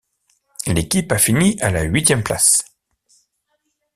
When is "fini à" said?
1.19-1.69